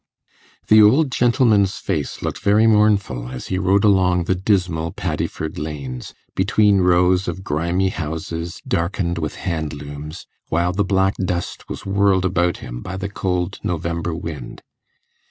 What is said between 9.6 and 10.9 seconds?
looms, while the